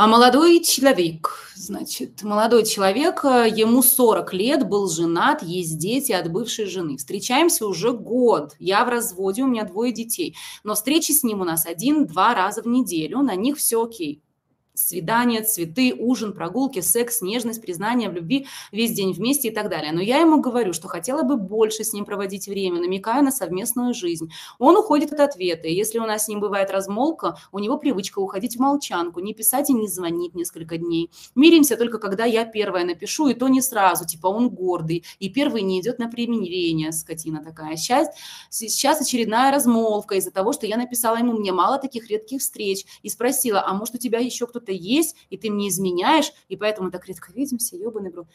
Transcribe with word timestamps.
А 0.00 0.06
молодой 0.06 0.60
человек, 0.60 1.52
значит, 1.54 2.22
молодой 2.22 2.64
человек, 2.64 3.22
э, 3.22 3.46
ему 3.54 3.82
40 3.82 4.32
лет, 4.32 4.66
был 4.66 4.88
женат, 4.88 5.42
есть 5.42 5.76
дети 5.76 6.10
от 6.10 6.32
бывшей 6.32 6.64
жены. 6.64 6.96
Встречаемся 6.96 7.66
уже 7.66 7.92
год, 7.92 8.54
я 8.58 8.86
в 8.86 8.88
разводе, 8.88 9.42
у 9.42 9.46
меня 9.46 9.64
двое 9.64 9.92
детей. 9.92 10.34
Но 10.64 10.74
встречи 10.74 11.12
с 11.12 11.22
ним 11.22 11.42
у 11.42 11.44
нас 11.44 11.66
один-два 11.66 12.34
раза 12.34 12.62
в 12.62 12.66
неделю, 12.66 13.18
на 13.18 13.34
них 13.34 13.58
все 13.58 13.84
окей 13.84 14.22
свидания, 14.88 15.42
цветы, 15.42 15.94
ужин, 15.98 16.32
прогулки, 16.32 16.80
секс, 16.80 17.22
нежность, 17.22 17.60
признание 17.60 18.08
в 18.08 18.14
любви, 18.14 18.46
весь 18.72 18.92
день 18.92 19.12
вместе 19.12 19.48
и 19.48 19.50
так 19.50 19.68
далее. 19.68 19.92
Но 19.92 20.00
я 20.00 20.18
ему 20.18 20.40
говорю, 20.40 20.72
что 20.72 20.88
хотела 20.88 21.22
бы 21.22 21.36
больше 21.36 21.84
с 21.84 21.92
ним 21.92 22.04
проводить 22.04 22.48
время, 22.48 22.80
намекаю 22.80 23.24
на 23.24 23.30
совместную 23.30 23.94
жизнь. 23.94 24.30
Он 24.58 24.76
уходит 24.76 25.12
от 25.12 25.20
ответа. 25.20 25.68
И 25.68 25.74
если 25.74 25.98
у 25.98 26.06
нас 26.06 26.24
с 26.24 26.28
ним 26.28 26.40
бывает 26.40 26.70
размолка, 26.70 27.36
у 27.52 27.58
него 27.58 27.78
привычка 27.78 28.18
уходить 28.18 28.56
в 28.56 28.60
молчанку, 28.60 29.20
не 29.20 29.34
писать 29.34 29.70
и 29.70 29.72
не 29.72 29.88
звонить 29.88 30.34
несколько 30.34 30.76
дней. 30.76 31.10
Миримся 31.34 31.76
только 31.76 31.98
когда 31.98 32.24
я 32.24 32.44
первая 32.44 32.84
напишу, 32.84 33.28
и 33.28 33.34
то 33.34 33.48
не 33.48 33.60
сразу, 33.60 34.06
типа 34.06 34.26
он 34.26 34.50
гордый, 34.50 35.04
и 35.18 35.28
первый 35.28 35.62
не 35.62 35.80
идет 35.80 35.98
на 35.98 36.08
примирение, 36.08 36.92
скотина 36.92 37.44
такая. 37.44 37.76
Сейчас, 37.76 38.08
сейчас 38.50 39.00
очередная 39.00 39.52
размолвка 39.52 40.16
из-за 40.16 40.30
того, 40.30 40.52
что 40.52 40.66
я 40.66 40.76
написала 40.76 41.16
ему, 41.16 41.32
мне 41.32 41.52
мало 41.52 41.78
таких 41.78 42.08
редких 42.08 42.40
встреч, 42.40 42.84
и 43.02 43.08
спросила, 43.08 43.62
а 43.66 43.74
может 43.74 43.94
у 43.94 43.98
тебя 43.98 44.18
еще 44.18 44.46
кто-то 44.46 44.69
что-то 44.70 44.72
есть, 44.72 45.16
и 45.30 45.36
ты 45.36 45.50
мне 45.50 45.68
изменяешь, 45.68 46.32
и 46.48 46.56
поэтому 46.56 46.90
так 46.90 47.06
редко 47.06 47.32
видимся, 47.32 47.76
ебаный 47.76 48.10
бро. 48.10 48.26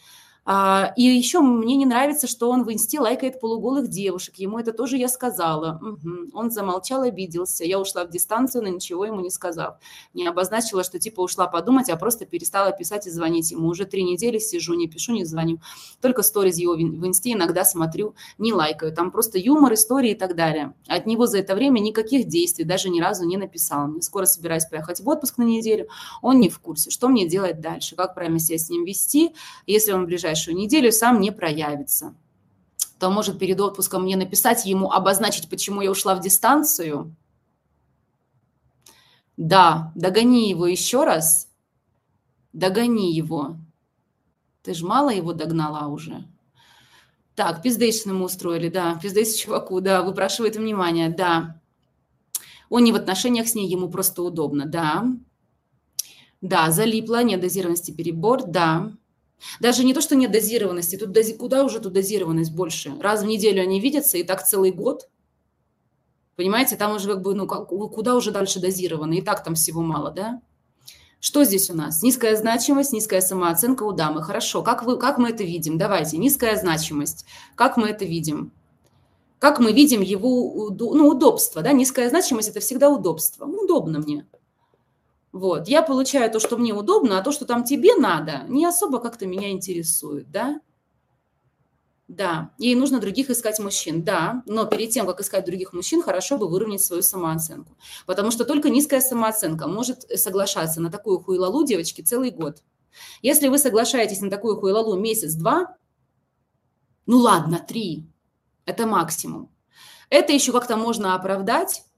А, 0.47 0.93
и 0.95 1.01
еще 1.01 1.41
мне 1.41 1.75
не 1.75 1.87
нравится, 1.87 2.27
что 2.27 2.51
он 2.51 2.63
в 2.63 2.71
инсте 2.71 2.99
лайкает 2.99 3.39
полуголых 3.39 3.87
девушек. 3.87 4.35
Ему 4.35 4.59
это 4.59 4.73
тоже 4.73 4.97
я 4.97 5.07
сказала. 5.07 5.79
Угу. 5.81 6.29
Он 6.33 6.51
замолчал, 6.51 7.01
обиделся. 7.01 7.63
Я 7.65 7.79
ушла 7.79 8.05
в 8.05 8.11
дистанцию, 8.11 8.63
но 8.63 8.69
ничего 8.69 9.05
ему 9.05 9.21
не 9.21 9.31
сказав. 9.31 9.77
Не 10.13 10.27
обозначила, 10.27 10.83
что 10.83 10.99
типа 10.99 11.21
ушла 11.21 11.47
подумать, 11.47 11.89
а 11.89 11.95
просто 11.95 12.27
перестала 12.27 12.71
писать 12.71 13.07
и 13.07 13.09
звонить 13.09 13.49
ему. 13.49 13.69
Уже 13.69 13.85
три 13.85 14.03
недели 14.03 14.37
сижу, 14.37 14.75
не 14.75 14.87
пишу, 14.87 15.13
не 15.13 15.25
звоню. 15.25 15.59
Только 15.99 16.21
сториз 16.21 16.57
его 16.57 16.75
в 16.75 17.07
инсте 17.07 17.33
иногда 17.33 17.65
смотрю, 17.65 18.13
не 18.37 18.53
лайкаю. 18.53 18.93
Там 18.93 19.09
просто 19.09 19.39
юмор, 19.39 19.73
истории 19.73 20.11
и 20.11 20.15
так 20.15 20.35
далее. 20.35 20.75
От 20.87 21.07
него 21.07 21.25
за 21.25 21.39
это 21.39 21.55
время 21.55 21.79
никаких 21.79 22.27
действий 22.27 22.65
даже 22.65 22.89
ни 22.89 23.01
разу 23.01 23.25
не 23.25 23.37
написал. 23.37 23.89
Скоро 24.01 24.25
собираюсь 24.25 24.65
поехать 24.65 24.99
в 24.99 25.09
отпуск 25.09 25.39
на 25.39 25.43
неделю. 25.43 25.87
Он 26.21 26.39
не 26.39 26.49
в 26.49 26.59
курсе, 26.59 26.91
что 26.91 27.07
мне 27.07 27.27
делать 27.27 27.61
дальше, 27.61 27.95
как 27.95 28.13
правильно 28.13 28.37
себя 28.37 28.59
с 28.59 28.69
ним 28.69 28.85
вести, 28.85 29.33
если 29.65 29.91
он 29.91 30.03
в 30.03 30.05
ближайшее 30.05 30.34
ближайшую 30.35 30.57
неделю 30.57 30.91
сам 30.91 31.21
не 31.21 31.31
проявится, 31.31 32.13
то 32.99 33.09
может 33.09 33.39
перед 33.39 33.59
отпуском 33.61 34.03
мне 34.03 34.17
написать 34.17 34.65
ему, 34.65 34.91
обозначить, 34.91 35.49
почему 35.49 35.81
я 35.81 35.89
ушла 35.89 36.15
в 36.15 36.21
дистанцию. 36.21 37.15
Да, 39.37 39.91
догони 39.95 40.49
его 40.49 40.67
еще 40.67 41.05
раз. 41.05 41.49
Догони 42.53 43.13
его. 43.13 43.57
Ты 44.61 44.73
же 44.73 44.85
мало 44.85 45.09
его 45.09 45.33
догнала 45.33 45.87
уже. 45.87 46.25
Так, 47.35 47.61
пиздейшн 47.61 48.09
ему 48.09 48.25
устроили, 48.25 48.69
да, 48.69 48.97
пиздейс 49.01 49.35
чуваку, 49.35 49.81
да, 49.81 50.01
выпрашивает 50.01 50.55
внимание, 50.55 51.09
да. 51.09 51.61
Он 52.69 52.83
не 52.83 52.91
в 52.91 52.95
отношениях 52.95 53.47
с 53.47 53.55
ней, 53.55 53.67
ему 53.67 53.89
просто 53.89 54.21
удобно, 54.23 54.65
да. 54.65 55.05
Да, 56.41 56.71
залипла, 56.71 57.23
нет 57.23 57.41
дозированности 57.41 57.91
перебор, 57.91 58.43
да. 58.43 58.91
Даже 59.59 59.83
не 59.83 59.93
то, 59.93 60.01
что 60.01 60.15
нет 60.15 60.31
дозированности, 60.31 60.97
тут 60.97 61.11
дози... 61.11 61.33
куда 61.33 61.63
уже 61.63 61.79
тут 61.79 61.93
дозированность 61.93 62.53
больше? 62.53 62.95
Раз 63.01 63.21
в 63.21 63.25
неделю 63.25 63.61
они 63.61 63.79
видятся, 63.79 64.17
и 64.17 64.23
так 64.23 64.45
целый 64.45 64.71
год. 64.71 65.09
Понимаете, 66.35 66.75
там 66.75 66.95
уже 66.95 67.07
как 67.07 67.21
бы, 67.21 67.33
ну, 67.33 67.47
как, 67.47 67.67
куда 67.67 68.15
уже 68.15 68.31
дальше 68.31 68.59
дозировано? 68.59 69.13
И 69.13 69.21
так 69.21 69.43
там 69.43 69.55
всего 69.55 69.81
мало, 69.81 70.11
да? 70.11 70.41
Что 71.19 71.43
здесь 71.43 71.69
у 71.69 71.75
нас? 71.75 72.03
Низкая 72.03 72.35
значимость, 72.35 72.93
низкая 72.93 73.21
самооценка 73.21 73.83
у 73.83 73.93
дамы. 73.93 74.21
Хорошо, 74.21 74.61
как, 74.61 74.83
вы, 74.83 74.97
как 74.97 75.17
мы 75.17 75.29
это 75.29 75.43
видим? 75.43 75.77
Давайте, 75.77 76.17
низкая 76.17 76.55
значимость. 76.55 77.25
Как 77.55 77.77
мы 77.77 77.87
это 77.87 78.05
видим? 78.05 78.51
Как 79.39 79.59
мы 79.59 79.71
видим 79.71 80.01
его 80.01 80.69
ну, 80.69 81.07
удобство? 81.07 81.61
Да? 81.61 81.71
Низкая 81.71 82.09
значимость– 82.09 82.49
это 82.49 82.59
всегда 82.59 82.89
удобство. 82.89 83.45
Удобно 83.45 83.99
мне. 83.99 84.27
Вот. 85.35 85.67
Я 85.67 85.81
получаю 85.81 86.31
то, 86.31 86.39
что 86.39 86.55
мне 86.55 86.73
удобно, 86.73 87.19
а 87.19 87.21
то, 87.21 87.33
что 87.33 87.43
там 87.43 87.65
тебе 87.65 87.95
надо, 87.95 88.45
не 88.47 88.65
особо 88.65 88.99
как-то 88.99 89.25
меня 89.25 89.51
интересует, 89.51 90.31
да? 90.31 90.61
Да, 92.07 92.51
ей 92.57 92.73
нужно 92.73 93.01
других 93.01 93.29
искать 93.29 93.59
мужчин, 93.59 94.01
да, 94.01 94.43
но 94.45 94.65
перед 94.65 94.91
тем, 94.91 95.05
как 95.05 95.19
искать 95.19 95.43
других 95.43 95.73
мужчин, 95.73 96.01
хорошо 96.01 96.37
бы 96.37 96.47
выровнять 96.47 96.81
свою 96.81 97.01
самооценку. 97.01 97.75
Потому 98.05 98.31
что 98.31 98.45
только 98.45 98.69
низкая 98.69 99.01
самооценка 99.01 99.67
может 99.67 100.03
соглашаться 100.17 100.79
на 100.79 100.89
такую 100.89 101.19
хуйлалу, 101.19 101.65
девочки, 101.65 101.99
целый 101.99 102.31
год. 102.31 102.63
Если 103.21 103.49
вы 103.49 103.57
соглашаетесь 103.57 104.21
на 104.21 104.29
такую 104.29 104.55
хуйлалу 104.55 104.97
месяц-два, 104.97 105.75
ну 107.07 107.17
ладно, 107.17 107.61
три, 107.67 108.05
это 108.63 108.85
максимум. 108.85 109.51
Это 110.09 110.31
еще 110.31 110.53
как-то 110.53 110.77
можно 110.77 111.13
оправдать, 111.13 111.83
Э, 111.83 111.94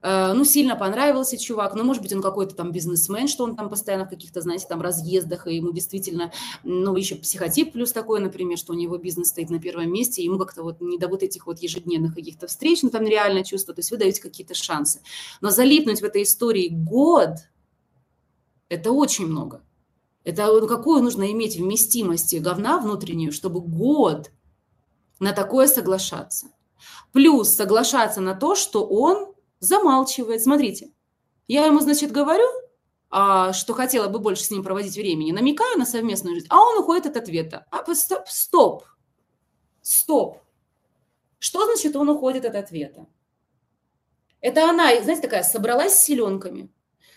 ну, 0.00 0.44
сильно 0.44 0.76
понравился 0.76 1.36
чувак, 1.36 1.74
ну, 1.74 1.82
может 1.82 2.02
быть, 2.02 2.12
он 2.12 2.22
какой-то 2.22 2.54
там 2.54 2.70
бизнесмен, 2.70 3.26
что 3.26 3.44
он 3.44 3.56
там 3.56 3.68
постоянно 3.68 4.06
в 4.06 4.10
каких-то, 4.10 4.40
знаете, 4.40 4.66
там 4.68 4.80
разъездах, 4.80 5.46
и 5.46 5.56
ему 5.56 5.72
действительно, 5.72 6.32
ну, 6.62 6.94
еще 6.94 7.16
психотип 7.16 7.72
плюс 7.72 7.92
такой, 7.92 8.20
например, 8.20 8.58
что 8.58 8.72
у 8.72 8.76
него 8.76 8.96
бизнес 8.98 9.28
стоит 9.28 9.50
на 9.50 9.58
первом 9.58 9.92
месте, 9.92 10.22
ему 10.22 10.38
как-то 10.38 10.62
вот 10.62 10.80
не 10.80 10.98
до 10.98 11.08
вот 11.08 11.22
этих 11.22 11.46
вот 11.46 11.58
ежедневных 11.58 12.14
каких-то 12.14 12.46
встреч, 12.46 12.82
ну, 12.82 12.90
там 12.90 13.04
реально 13.06 13.44
чувство, 13.44 13.74
то 13.74 13.80
есть 13.80 13.90
вы 13.90 13.96
даете 13.96 14.22
какие-то 14.22 14.54
шансы. 14.54 15.00
Но 15.40 15.50
залипнуть 15.50 16.00
в 16.00 16.04
этой 16.04 16.22
истории 16.22 16.68
год, 16.68 17.30
это 18.68 18.92
очень 18.92 19.26
много. 19.26 19.62
Это 20.22 20.46
ну, 20.46 20.68
какую 20.68 21.02
нужно 21.02 21.32
иметь 21.32 21.56
вместимость 21.56 22.38
говна 22.38 22.78
внутреннюю, 22.78 23.32
чтобы 23.32 23.60
год 23.60 24.30
на 25.18 25.32
такое 25.32 25.66
соглашаться. 25.66 26.48
Плюс 27.12 27.48
соглашаться 27.48 28.20
на 28.20 28.34
то, 28.34 28.54
что 28.54 28.86
он 28.86 29.32
замалчивает. 29.60 30.42
Смотрите, 30.42 30.92
я 31.46 31.66
ему, 31.66 31.80
значит, 31.80 32.12
говорю, 32.12 32.46
а, 33.10 33.52
что 33.52 33.74
хотела 33.74 34.08
бы 34.08 34.18
больше 34.18 34.44
с 34.44 34.50
ним 34.50 34.62
проводить 34.62 34.96
времени, 34.96 35.32
намекаю 35.32 35.78
на 35.78 35.86
совместную 35.86 36.36
жизнь, 36.36 36.46
а 36.50 36.60
он 36.60 36.78
уходит 36.78 37.06
от 37.06 37.16
ответа. 37.16 37.66
А, 37.70 37.94
стоп, 37.94 38.28
стоп, 38.28 38.84
стоп. 39.82 40.38
Что 41.38 41.64
значит 41.64 41.96
он 41.96 42.08
уходит 42.08 42.44
от 42.44 42.54
ответа? 42.54 43.06
Это 44.40 44.68
она, 44.68 44.88
знаете, 45.02 45.22
такая, 45.22 45.42
собралась 45.42 45.94
с 45.94 46.04
селенками, 46.04 46.70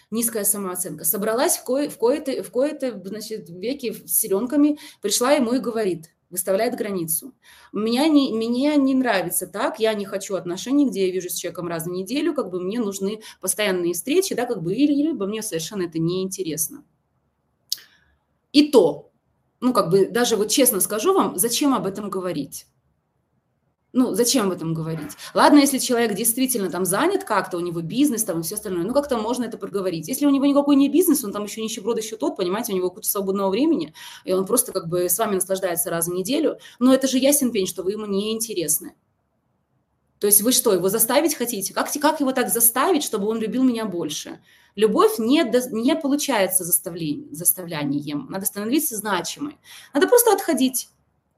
низкая 0.09 0.44
самооценка, 0.44 1.03
собралась 1.06 1.58
в, 1.58 1.63
кое, 1.63 1.90
в, 1.90 1.97
кое-то, 1.97 2.44
в 2.44 2.52
кое-то, 2.52 3.00
значит, 3.03 3.50
веке 3.50 3.94
с 3.94 4.12
селенками, 4.12 4.79
пришла 5.02 5.34
ему 5.34 5.53
и 5.53 5.59
говорит– 5.59 6.09
выставляет 6.31 6.75
границу. 6.75 7.33
Меня 7.71 8.07
не, 8.07 8.33
мне 8.33 8.75
не 8.77 8.95
нравится 8.95 9.45
так, 9.45 9.79
я 9.79 9.93
не 9.93 10.05
хочу 10.05 10.35
отношений, 10.35 10.89
где 10.89 11.07
я 11.07 11.13
вижу 11.13 11.29
с 11.29 11.35
человеком 11.35 11.67
раз 11.67 11.85
в 11.85 11.91
неделю, 11.91 12.33
как 12.33 12.49
бы 12.49 12.59
мне 12.59 12.79
нужны 12.79 13.21
постоянные 13.39 13.93
встречи, 13.93 14.33
да, 14.33 14.45
как 14.45 14.63
бы, 14.63 14.73
или, 14.73 14.93
либо 14.93 15.27
мне 15.27 15.43
совершенно 15.43 15.83
это 15.83 15.99
не 15.99 16.23
интересно. 16.23 16.83
И 18.51 18.71
то, 18.71 19.11
ну, 19.59 19.73
как 19.73 19.89
бы, 19.89 20.07
даже 20.07 20.35
вот 20.35 20.49
честно 20.49 20.79
скажу 20.79 21.13
вам, 21.13 21.37
зачем 21.37 21.73
об 21.73 21.85
этом 21.85 22.09
говорить? 22.09 22.65
Ну, 23.94 24.13
зачем 24.13 24.47
об 24.47 24.53
этом 24.53 24.74
говорить? 24.74 25.12
Ладно, 25.34 25.57
если 25.57 25.78
человек 25.78 26.13
действительно 26.13 26.69
там 26.69 26.85
занят 26.85 27.25
как-то, 27.25 27.57
у 27.57 27.59
него 27.59 27.81
бизнес 27.81 28.24
там 28.24 28.40
и 28.40 28.44
все 28.44 28.56
остальное, 28.56 28.85
ну, 28.85 28.94
как-то 28.94 29.18
можно 29.18 29.44
это 29.44 29.57
проговорить. 29.57 30.07
Если 30.07 30.25
у 30.25 30.29
него 30.29 30.46
никакой 30.46 30.78
не 30.78 30.88
бизнес, 30.88 31.25
он 31.25 31.34
там 31.34 31.44
еще 31.44 31.62
нищеброд, 31.62 31.97
еще 31.97 32.16
тот, 32.16 32.38
понимаете, 32.38 32.72
у 32.72 32.75
него 32.78 32.90
куча 32.90 33.09
свободного 33.09 33.50
времени, 33.50 33.94
и 34.24 34.31
он 34.31 34.46
просто 34.46 34.72
как 34.72 34.88
бы 34.88 35.09
с 35.09 35.19
вами 35.19 35.35
наслаждается 35.35 35.90
раз 35.90 36.07
в 36.07 36.13
неделю, 36.13 36.57
но 36.79 36.94
это 36.94 37.07
же 37.07 37.18
ясен 37.18 37.52
пень, 37.52 37.68
что 37.68 37.84
вы 37.84 37.91
ему 37.91 38.06
не 38.06 38.31
интересны. 38.31 38.96
То 40.19 40.28
есть 40.28 40.41
вы 40.41 40.53
что, 40.53 40.72
его 40.72 40.88
заставить 40.88 41.35
хотите? 41.35 41.73
Как, 41.73 41.91
как 41.91 42.19
его 42.22 42.31
так 42.31 42.50
заставить, 42.50 43.03
чтобы 43.03 43.28
он 43.28 43.40
любил 43.40 43.63
меня 43.63 43.85
больше? 43.85 44.40
Любовь 44.75 45.18
не, 45.18 45.44
не 45.72 45.96
получается 45.96 46.63
заставлением, 46.63 47.34
заставлянием. 47.34 48.28
Надо 48.29 48.46
становиться 48.46 48.96
значимой. 48.96 49.58
Надо 49.94 50.08
просто 50.08 50.32
отходить 50.32 50.87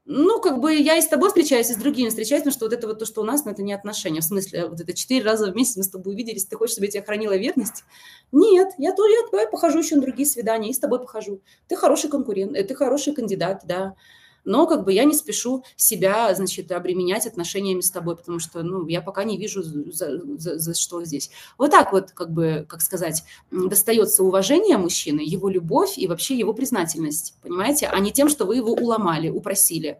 ну, 0.06 0.40
как 0.40 0.60
бы 0.60 0.74
я 0.74 0.98
и 0.98 1.02
с 1.02 1.06
тобой 1.06 1.28
встречаюсь, 1.28 1.70
и 1.70 1.74
с 1.74 1.78
другими 1.78 2.10
встречаюсь, 2.10 2.42
потому 2.42 2.52
что 2.54 2.66
вот 2.66 2.74
это 2.74 2.86
вот 2.86 2.98
то, 2.98 3.06
что 3.06 3.22
у 3.22 3.24
нас, 3.24 3.44
но 3.44 3.52
это 3.52 3.62
не 3.62 3.72
отношения. 3.72 4.20
В 4.20 4.24
смысле, 4.24 4.68
вот 4.68 4.80
это 4.80 4.92
четыре 4.92 5.24
раза 5.24 5.50
в 5.50 5.56
месяц 5.56 5.76
мы 5.76 5.82
с 5.82 5.88
тобой 5.88 6.12
увиделись, 6.14 6.44
ты 6.44 6.56
хочешь, 6.56 6.74
чтобы 6.74 6.86
я 6.86 6.92
тебя 6.92 7.02
хранила 7.02 7.36
верность? 7.36 7.84
Нет, 8.30 8.68
я 8.76 8.92
то 8.92 9.06
я 9.06 9.16
давай 9.30 9.48
похожу 9.48 9.78
еще 9.78 9.96
на 9.96 10.02
другие 10.02 10.26
свидания, 10.26 10.70
и 10.70 10.74
с 10.74 10.78
тобой 10.78 11.00
похожу. 11.00 11.40
Ты 11.68 11.76
хороший 11.76 12.10
конкурент, 12.10 12.54
э, 12.54 12.64
ты 12.64 12.74
хороший 12.74 13.14
кандидат, 13.14 13.62
да 13.64 13.94
но 14.44 14.66
как 14.66 14.84
бы 14.84 14.92
я 14.92 15.04
не 15.04 15.14
спешу 15.14 15.64
себя, 15.76 16.34
значит, 16.34 16.70
обременять 16.72 17.26
отношениями 17.26 17.80
с 17.80 17.90
тобой, 17.90 18.16
потому 18.16 18.38
что, 18.38 18.62
ну, 18.62 18.86
я 18.86 19.00
пока 19.00 19.24
не 19.24 19.36
вижу, 19.36 19.62
за, 19.62 20.18
за, 20.38 20.58
за 20.58 20.74
что 20.74 21.04
здесь. 21.04 21.30
Вот 21.58 21.70
так 21.70 21.92
вот, 21.92 22.12
как 22.12 22.30
бы, 22.30 22.66
как 22.68 22.80
сказать, 22.80 23.24
достается 23.50 24.22
уважение 24.22 24.76
мужчины, 24.76 25.20
его 25.24 25.48
любовь 25.48 25.96
и 25.96 26.06
вообще 26.06 26.36
его 26.36 26.52
признательность, 26.52 27.34
понимаете, 27.42 27.86
а 27.86 27.98
не 27.98 28.12
тем, 28.12 28.28
что 28.28 28.44
вы 28.44 28.56
его 28.56 28.72
уломали, 28.72 29.28
упросили. 29.28 29.98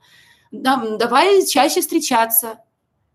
Да, 0.51 0.97
давай 0.99 1.45
чаще 1.47 1.81
встречаться, 1.81 2.59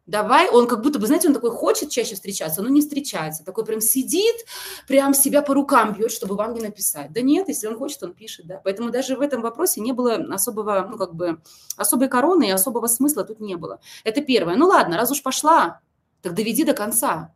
Давай, 0.09 0.49
он 0.49 0.65
как 0.65 0.81
будто 0.81 0.97
бы, 0.97 1.05
знаете, 1.05 1.27
он 1.27 1.35
такой 1.35 1.51
хочет 1.51 1.91
чаще 1.91 2.15
встречаться, 2.15 2.63
но 2.63 2.69
не 2.69 2.81
встречается. 2.81 3.45
Такой 3.45 3.63
прям 3.63 3.79
сидит, 3.79 4.43
прям 4.87 5.13
себя 5.13 5.43
по 5.43 5.53
рукам 5.53 5.93
бьет, 5.93 6.11
чтобы 6.11 6.33
вам 6.33 6.55
не 6.55 6.61
написать. 6.61 7.13
Да 7.13 7.21
нет, 7.21 7.47
если 7.47 7.67
он 7.67 7.77
хочет, 7.77 8.01
он 8.01 8.15
пишет, 8.15 8.47
да. 8.47 8.59
Поэтому 8.63 8.89
даже 8.89 9.15
в 9.15 9.21
этом 9.21 9.43
вопросе 9.43 9.81
не 9.81 9.91
было 9.91 10.15
особого, 10.15 10.87
ну, 10.89 10.97
как 10.97 11.13
бы, 11.13 11.39
особой 11.77 12.07
короны 12.07 12.47
и 12.47 12.49
особого 12.49 12.87
смысла 12.87 13.23
тут 13.23 13.39
не 13.39 13.55
было. 13.55 13.81
Это 14.03 14.21
первое. 14.21 14.55
Ну, 14.55 14.65
ладно, 14.65 14.97
раз 14.97 15.11
уж 15.11 15.21
пошла, 15.21 15.79
так 16.23 16.33
доведи 16.33 16.63
до 16.63 16.73
конца. 16.73 17.35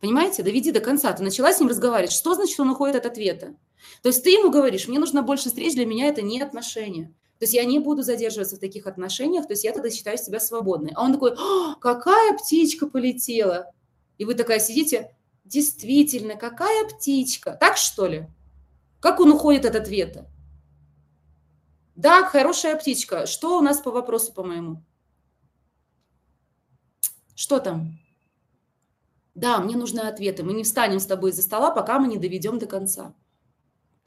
Понимаете, 0.00 0.42
доведи 0.42 0.72
до 0.72 0.80
конца. 0.80 1.12
Ты 1.12 1.22
начала 1.22 1.52
с 1.52 1.60
ним 1.60 1.68
разговаривать. 1.68 2.10
Что 2.10 2.34
значит, 2.34 2.58
он 2.58 2.70
уходит 2.70 2.96
от 2.96 3.06
ответа? 3.06 3.54
То 4.02 4.08
есть 4.08 4.24
ты 4.24 4.30
ему 4.30 4.50
говоришь, 4.50 4.88
мне 4.88 4.98
нужно 4.98 5.22
больше 5.22 5.48
встреч, 5.48 5.74
для 5.74 5.86
меня 5.86 6.08
это 6.08 6.22
не 6.22 6.42
отношения. 6.42 7.14
То 7.38 7.44
есть 7.44 7.54
я 7.54 7.64
не 7.64 7.78
буду 7.78 8.02
задерживаться 8.02 8.56
в 8.56 8.60
таких 8.60 8.86
отношениях, 8.86 9.46
то 9.46 9.52
есть 9.52 9.64
я 9.64 9.72
тогда 9.72 9.90
считаю 9.90 10.18
себя 10.18 10.40
свободной. 10.40 10.92
А 10.94 11.02
он 11.02 11.12
такой, 11.12 11.36
какая 11.80 12.36
птичка 12.38 12.86
полетела? 12.86 13.72
И 14.18 14.24
вы 14.24 14.34
такая 14.34 14.60
сидите, 14.60 15.16
действительно, 15.44 16.36
какая 16.36 16.88
птичка? 16.88 17.56
Так 17.60 17.76
что 17.76 18.06
ли? 18.06 18.28
Как 19.00 19.20
он 19.20 19.32
уходит 19.32 19.64
от 19.66 19.74
ответа? 19.74 20.30
Да, 21.96 22.24
хорошая 22.24 22.76
птичка. 22.76 23.26
Что 23.26 23.58
у 23.58 23.60
нас 23.60 23.80
по 23.80 23.90
вопросу, 23.90 24.32
по-моему? 24.32 24.82
Что 27.34 27.58
там? 27.58 27.98
Да, 29.34 29.58
мне 29.58 29.76
нужны 29.76 30.00
ответы. 30.00 30.44
Мы 30.44 30.52
не 30.52 30.62
встанем 30.62 31.00
с 31.00 31.06
тобой 31.06 31.30
из-за 31.30 31.42
стола, 31.42 31.70
пока 31.72 31.98
мы 31.98 32.08
не 32.08 32.18
доведем 32.18 32.58
до 32.58 32.66
конца. 32.66 33.14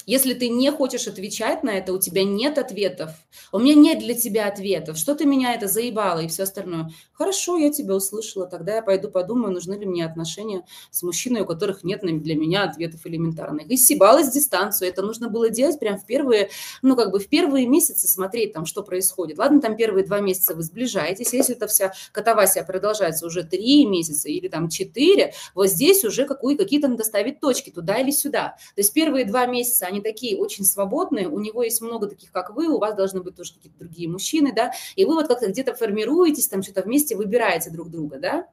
Если 0.07 0.33
ты 0.33 0.47
не 0.47 0.71
хочешь 0.71 1.05
отвечать 1.07 1.63
на 1.63 1.71
это, 1.71 1.91
у 1.91 1.99
тебя 1.99 2.23
нет 2.23 2.57
ответов, 2.57 3.11
у 3.51 3.59
меня 3.59 3.75
нет 3.75 3.99
для 3.99 4.13
тебя 4.15 4.47
ответов, 4.47 4.97
что 4.97 5.15
ты 5.15 5.25
меня 5.25 5.53
это 5.53 5.67
заебало 5.67 6.21
и 6.21 6.29
все 6.29 6.43
остальное. 6.43 6.91
Хорошо, 7.11 7.57
я 7.57 7.73
тебя 7.73 7.93
услышала, 7.93 8.47
тогда 8.47 8.75
я 8.75 8.81
пойду 8.81 9.09
подумаю, 9.09 9.51
нужны 9.51 9.73
ли 9.73 9.85
мне 9.85 10.05
отношения 10.05 10.63
с 10.91 11.03
мужчиной, 11.03 11.41
у 11.41 11.45
которых 11.45 11.83
нет 11.83 12.03
для 12.03 12.35
меня 12.35 12.63
ответов 12.63 13.05
элементарных. 13.05 13.69
И 13.69 13.75
съебалась 13.75 14.31
дистанцию, 14.31 14.87
это 14.87 15.01
нужно 15.01 15.27
было 15.27 15.49
делать 15.49 15.77
прям 15.77 15.97
в 15.97 16.05
первые, 16.05 16.51
ну 16.81 16.95
как 16.95 17.11
бы 17.11 17.19
в 17.19 17.27
первые 17.27 17.67
месяцы 17.67 18.07
смотреть 18.07 18.53
там, 18.53 18.65
что 18.65 18.83
происходит. 18.83 19.37
Ладно, 19.37 19.59
там 19.59 19.75
первые 19.75 20.05
два 20.05 20.21
месяца 20.21 20.55
вы 20.55 20.63
сближаетесь, 20.63 21.33
если 21.33 21.53
эта 21.53 21.67
вся 21.67 21.91
катавасия 22.13 22.63
продолжается 22.63 23.25
уже 23.25 23.43
три 23.43 23.85
месяца 23.85 24.29
или 24.29 24.47
там 24.47 24.69
четыре, 24.69 25.33
вот 25.53 25.67
здесь 25.67 26.05
уже 26.05 26.25
какие-то 26.25 26.87
надо 26.87 27.03
ставить 27.03 27.41
точки 27.41 27.71
туда 27.71 27.97
или 27.97 28.11
сюда. 28.11 28.55
То 28.75 28.81
есть 28.81 28.93
первые 28.93 29.25
два 29.25 29.47
месяца 29.47 29.85
они 29.85 29.96
они 29.97 30.03
такие 30.03 30.37
очень 30.37 30.63
свободные, 30.63 31.27
у 31.27 31.39
него 31.39 31.63
есть 31.63 31.81
много 31.81 32.07
таких, 32.07 32.31
как 32.31 32.55
вы, 32.55 32.67
у 32.67 32.79
вас 32.79 32.95
должны 32.95 33.21
быть 33.21 33.35
тоже 33.35 33.53
какие-то 33.53 33.79
другие 33.79 34.09
мужчины, 34.09 34.53
да, 34.55 34.71
и 34.95 35.05
вы 35.05 35.15
вот 35.15 35.27
как-то 35.27 35.47
где-то 35.47 35.75
формируетесь, 35.75 36.47
там 36.47 36.61
что-то 36.61 36.83
вместе 36.83 37.15
выбираете 37.15 37.69
друг 37.69 37.89
друга, 37.89 38.19
да, 38.19 38.47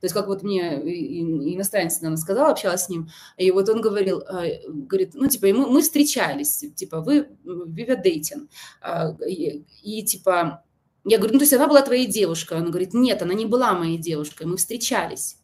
то 0.00 0.04
есть 0.04 0.14
как 0.14 0.28
вот 0.28 0.42
мне 0.42 0.76
иностранец 1.54 2.00
наверное, 2.00 2.16
сказал, 2.16 2.50
общалась 2.50 2.84
с 2.84 2.88
ним, 2.88 3.10
и 3.36 3.50
вот 3.50 3.68
он 3.68 3.80
говорил, 3.80 4.20
э, 4.20 4.68
говорит, 4.68 5.10
ну, 5.14 5.28
типа, 5.28 5.48
мы, 5.48 5.66
мы 5.68 5.82
встречались, 5.82 6.64
типа, 6.74 7.00
вы, 7.00 7.28
вы 7.44 7.96
дейтинг, 7.96 8.48
и, 9.26 9.64
и, 9.82 10.02
типа, 10.04 10.64
я 11.04 11.18
говорю, 11.18 11.34
ну, 11.34 11.38
то 11.40 11.42
есть 11.42 11.52
она 11.52 11.68
была 11.68 11.82
твоей 11.82 12.06
девушкой? 12.06 12.56
Он 12.56 12.70
говорит, 12.70 12.94
нет, 12.94 13.20
она 13.20 13.34
не 13.34 13.44
была 13.44 13.74
моей 13.74 13.98
девушкой, 13.98 14.46
мы 14.46 14.56
встречались. 14.56 15.36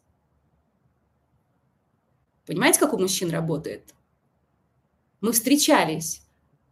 Понимаете, 2.47 2.79
как 2.79 2.93
у 2.93 2.97
мужчин 2.97 3.29
работает? 3.29 3.93
Мы 5.21 5.31
встречались. 5.31 6.23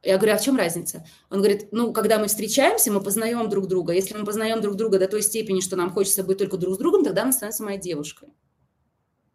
Я 0.01 0.17
говорю, 0.17 0.35
а 0.35 0.37
в 0.37 0.43
чем 0.43 0.55
разница? 0.55 1.05
Он 1.29 1.39
говорит, 1.39 1.69
ну, 1.71 1.91
когда 1.91 2.19
мы 2.19 2.27
встречаемся, 2.27 2.91
мы 2.91 3.01
познаем 3.01 3.49
друг 3.49 3.67
друга. 3.67 3.93
Если 3.93 4.17
мы 4.17 4.25
познаем 4.25 4.61
друг 4.61 4.75
друга 4.75 4.97
до 4.97 5.07
той 5.07 5.21
степени, 5.21 5.59
что 5.59 5.75
нам 5.75 5.91
хочется 5.91 6.23
быть 6.23 6.37
только 6.37 6.57
друг 6.57 6.75
с 6.75 6.77
другом, 6.77 7.03
тогда 7.03 7.23
она 7.23 7.31
становится 7.31 7.63
моей 7.63 7.79
девушкой. 7.79 8.29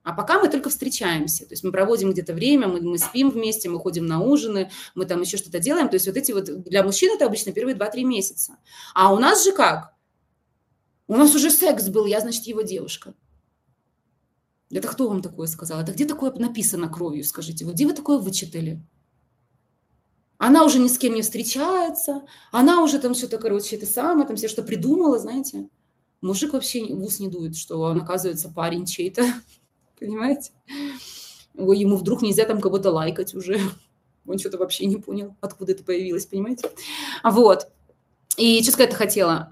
А 0.03 0.13
пока 0.13 0.39
мы 0.39 0.49
только 0.51 0.69
встречаемся, 0.69 1.47
то 1.47 1.53
есть 1.53 1.65
мы 1.65 1.73
проводим 1.73 2.13
где-то 2.13 2.35
время, 2.35 2.69
мы, 2.69 2.81
мы 2.81 2.99
спим 2.99 3.31
вместе, 3.31 3.71
мы 3.71 3.79
ходим 3.79 4.05
на 4.05 4.21
ужины, 4.21 4.71
мы 4.95 5.07
там 5.07 5.23
еще 5.23 5.39
что-то 5.39 5.61
делаем. 5.61 5.89
То 5.89 5.95
есть 5.95 6.07
вот 6.07 6.17
эти 6.17 6.33
вот, 6.33 6.45
для 6.45 6.83
мужчин 6.83 7.15
это 7.15 7.25
обычно 7.25 7.53
первые 7.53 7.75
2-3 7.75 8.05
месяца. 8.05 8.57
А 8.95 9.15
у 9.15 9.19
нас 9.19 9.45
же 9.45 9.53
как? 9.53 9.95
У 11.07 11.17
нас 11.17 11.35
уже 11.35 11.51
секс 11.51 11.89
был, 11.89 12.07
я, 12.07 12.21
значит, 12.21 12.45
его 12.45 12.63
девушка. 12.63 13.15
Это 14.71 14.89
кто 14.89 15.09
вам 15.09 15.23
такое 15.23 15.47
сказал? 15.47 15.81
Это 15.81 15.93
где 15.93 16.05
такое 16.05 16.33
написано 16.33 16.89
кровью, 16.89 17.25
скажите? 17.25 17.65
Вот 17.65 17.75
где 17.75 17.87
вы 17.87 17.93
такое 17.93 18.19
вычитали? 18.19 18.83
Она 20.39 20.65
уже 20.65 20.79
ни 20.79 20.89
с 20.89 20.99
кем 20.99 21.15
не 21.15 21.23
встречается, 21.23 22.23
она 22.51 22.83
уже 22.83 22.99
там 22.99 23.15
что-то, 23.15 23.39
короче, 23.39 23.77
это 23.77 23.87
самое, 23.87 24.27
там 24.27 24.37
все 24.37 24.49
что 24.49 24.63
придумала, 24.63 25.19
знаете. 25.19 25.69
Мужик 26.21 26.53
вообще 26.55 26.85
в 26.95 27.03
ус 27.03 27.21
не 27.21 27.29
дует, 27.29 27.57
что 27.57 27.81
он, 27.81 28.01
оказывается, 28.01 28.49
парень 28.49 28.87
чей-то, 28.87 29.25
понимаете? 29.99 30.53
Ой, 31.57 31.79
ему 31.79 31.97
вдруг 31.97 32.23
нельзя 32.23 32.47
там 32.47 32.61
кого-то 32.61 32.91
лайкать 32.91 33.35
уже. 33.35 33.61
Он 34.27 34.39
что-то 34.39 34.57
вообще 34.57 34.87
не 34.87 34.97
понял, 34.97 35.37
откуда 35.41 35.73
это 35.73 35.85
появилось, 35.85 36.27
понимаете? 36.27 36.71
Вот. 37.23 37.69
И 38.39 38.63
что 38.63 38.73
сказать-то 38.73 38.97
хотела? 38.97 39.49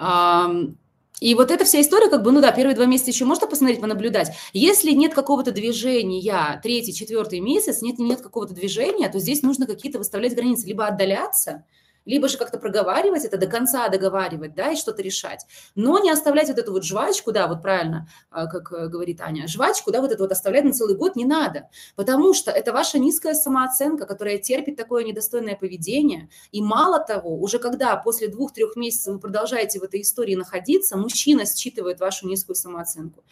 И 1.22 1.36
вот 1.36 1.52
эта 1.52 1.64
вся 1.64 1.80
история, 1.80 2.10
как 2.10 2.24
бы, 2.24 2.32
ну 2.32 2.40
да, 2.40 2.50
первые 2.50 2.74
два 2.74 2.84
месяца 2.84 3.12
еще 3.12 3.24
можно 3.24 3.46
посмотреть, 3.46 3.80
понаблюдать. 3.80 4.32
Если 4.52 4.90
нет 4.90 5.14
какого-то 5.14 5.52
движения, 5.52 6.60
третий, 6.64 6.92
четвертый 6.92 7.38
месяц, 7.38 7.80
нет, 7.80 8.00
нет 8.00 8.20
какого-то 8.20 8.54
движения, 8.54 9.08
то 9.08 9.20
здесь 9.20 9.42
нужно 9.42 9.66
какие-то 9.66 9.98
выставлять 9.98 10.34
границы, 10.34 10.66
либо 10.66 10.84
отдаляться, 10.84 11.64
либо 12.04 12.28
же 12.28 12.38
как-то 12.38 12.58
проговаривать 12.58 13.24
это 13.24 13.36
до 13.38 13.46
конца 13.46 13.88
договаривать, 13.88 14.54
да, 14.54 14.72
и 14.72 14.76
что-то 14.76 15.02
решать. 15.02 15.46
Но 15.74 15.98
не 15.98 16.10
оставлять 16.10 16.48
вот 16.48 16.58
эту 16.58 16.72
вот 16.72 16.84
жвачку, 16.84 17.32
да, 17.32 17.46
вот 17.46 17.62
правильно, 17.62 18.08
а, 18.30 18.46
как 18.46 18.72
э, 18.72 18.88
говорит 18.88 19.20
Аня, 19.20 19.46
жвачку, 19.46 19.92
да, 19.92 20.00
вот 20.00 20.12
это 20.12 20.22
вот 20.22 20.32
оставлять 20.32 20.64
на 20.64 20.72
целый 20.72 20.96
год 20.96 21.16
не 21.16 21.24
надо, 21.24 21.68
потому 21.96 22.34
что 22.34 22.50
это 22.50 22.72
ваша 22.72 22.98
низкая 22.98 23.34
самооценка, 23.34 24.06
которая 24.06 24.38
терпит 24.38 24.76
такое 24.76 25.04
недостойное 25.04 25.56
поведение, 25.56 26.28
и 26.50 26.62
мало 26.62 26.98
того, 27.00 27.38
уже 27.40 27.58
когда 27.58 27.96
после 27.96 28.28
двух-трех 28.28 28.76
месяцев 28.76 29.14
вы 29.14 29.20
продолжаете 29.20 29.80
в 29.80 29.82
этой 29.82 30.02
истории 30.02 30.34
находиться, 30.34 30.96
мужчина 30.96 31.44
считывает 31.46 32.00
вашу 32.00 32.26
низкую 32.26 32.56
самооценку. 32.56 33.24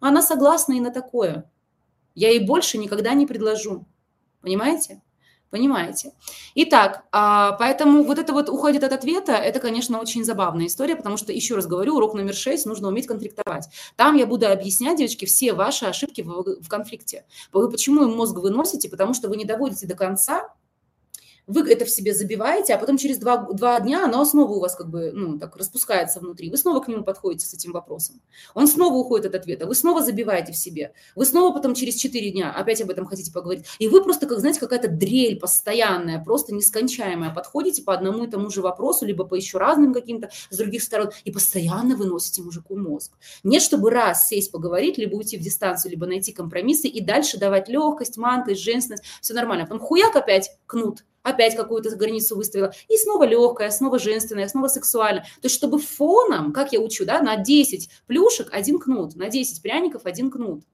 Она 0.00 0.22
согласна 0.22 0.74
и 0.74 0.80
на 0.80 0.90
такое. 0.90 1.50
Я 2.14 2.30
ей 2.30 2.44
больше 2.44 2.78
никогда 2.78 3.14
не 3.14 3.26
предложу. 3.26 3.86
Понимаете? 4.40 5.00
Понимаете? 5.52 6.14
Итак, 6.54 7.04
а, 7.12 7.52
поэтому 7.52 8.04
вот 8.04 8.18
это 8.18 8.32
вот 8.32 8.48
уходит 8.48 8.84
от 8.84 8.94
ответа, 8.94 9.32
это, 9.32 9.60
конечно, 9.60 10.00
очень 10.00 10.24
забавная 10.24 10.66
история, 10.66 10.96
потому 10.96 11.18
что, 11.18 11.30
еще 11.30 11.56
раз 11.56 11.66
говорю, 11.66 11.96
урок 11.96 12.14
номер 12.14 12.34
6, 12.34 12.64
нужно 12.64 12.88
уметь 12.88 13.06
конфликтовать. 13.06 13.68
Там 13.96 14.16
я 14.16 14.26
буду 14.26 14.50
объяснять, 14.50 14.96
девочки, 14.96 15.26
все 15.26 15.52
ваши 15.52 15.84
ошибки 15.84 16.22
в, 16.22 16.66
конфликте. 16.70 17.26
Вы 17.52 17.70
почему 17.70 18.08
мозг 18.08 18.38
выносите? 18.38 18.88
Потому 18.88 19.12
что 19.12 19.28
вы 19.28 19.36
не 19.36 19.44
доводите 19.44 19.86
до 19.86 19.94
конца 19.94 20.48
вы 21.46 21.68
это 21.70 21.84
в 21.84 21.90
себе 21.90 22.14
забиваете, 22.14 22.74
а 22.74 22.78
потом 22.78 22.96
через 22.96 23.18
два, 23.18 23.38
два 23.52 23.80
дня 23.80 24.04
оно 24.04 24.24
снова 24.24 24.52
у 24.52 24.60
вас 24.60 24.76
как 24.76 24.88
бы, 24.88 25.10
ну, 25.12 25.38
так 25.38 25.56
распускается 25.56 26.20
внутри. 26.20 26.50
Вы 26.50 26.56
снова 26.56 26.80
к 26.80 26.88
нему 26.88 27.02
подходите 27.02 27.46
с 27.46 27.54
этим 27.54 27.72
вопросом. 27.72 28.20
Он 28.54 28.66
снова 28.66 28.94
уходит 28.94 29.26
от 29.26 29.34
ответа. 29.34 29.66
Вы 29.66 29.74
снова 29.74 30.02
забиваете 30.02 30.52
в 30.52 30.56
себе. 30.56 30.92
Вы 31.16 31.24
снова 31.24 31.52
потом 31.52 31.74
через 31.74 31.94
четыре 31.94 32.30
дня 32.30 32.52
опять 32.52 32.80
об 32.80 32.90
этом 32.90 33.06
хотите 33.06 33.32
поговорить. 33.32 33.66
И 33.78 33.88
вы 33.88 34.02
просто, 34.02 34.26
как 34.26 34.38
знаете, 34.38 34.60
какая-то 34.60 34.88
дрель 34.88 35.38
постоянная, 35.38 36.22
просто 36.22 36.54
нескончаемая. 36.54 37.34
Подходите 37.34 37.82
по 37.82 37.92
одному 37.92 38.24
и 38.24 38.30
тому 38.30 38.50
же 38.50 38.62
вопросу, 38.62 39.04
либо 39.04 39.24
по 39.24 39.34
еще 39.34 39.58
разным 39.58 39.92
каким-то 39.92 40.30
с 40.50 40.56
других 40.56 40.82
сторон, 40.82 41.10
и 41.24 41.32
постоянно 41.32 41.96
выносите 41.96 42.42
мужику 42.42 42.76
мозг. 42.76 43.12
Нет, 43.42 43.62
чтобы 43.62 43.90
раз 43.90 44.28
сесть 44.28 44.52
поговорить, 44.52 44.98
либо 44.98 45.16
уйти 45.16 45.36
в 45.36 45.40
дистанцию, 45.40 45.90
либо 45.90 46.06
найти 46.06 46.32
компромиссы 46.32 46.88
и 46.88 47.00
дальше 47.00 47.38
давать 47.38 47.68
легкость, 47.68 48.16
манкость, 48.16 48.60
женственность, 48.60 49.04
все 49.20 49.34
нормально. 49.34 49.64
Потом 49.64 49.80
хуяк 49.80 50.14
опять 50.14 50.50
кнут, 50.66 51.04
опять 51.22 51.56
какую-то 51.56 51.94
границу 51.96 52.36
выставила, 52.36 52.72
и 52.88 52.96
снова 52.96 53.24
легкая, 53.24 53.70
снова 53.70 53.98
женственная, 53.98 54.48
снова 54.48 54.68
сексуальная. 54.68 55.22
То 55.22 55.46
есть 55.46 55.56
чтобы 55.56 55.78
фоном, 55.78 56.52
как 56.52 56.72
я 56.72 56.80
учу, 56.80 57.04
да, 57.04 57.20
на 57.20 57.36
10 57.36 57.88
плюшек 58.06 58.48
один 58.52 58.78
кнут, 58.78 59.16
на 59.16 59.28
10 59.28 59.62
пряников 59.62 60.06
один 60.06 60.30
кнут. 60.30 60.64